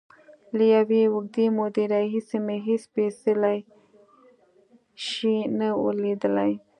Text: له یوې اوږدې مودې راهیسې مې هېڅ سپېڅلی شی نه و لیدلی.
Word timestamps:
له 0.57 0.65
یوې 0.75 1.01
اوږدې 1.13 1.45
مودې 1.55 1.83
راهیسې 1.93 2.37
مې 2.45 2.57
هېڅ 2.67 2.81
سپېڅلی 2.87 3.59
شی 5.05 5.35
نه 5.57 5.67
و 5.81 5.85
لیدلی. 6.01 6.51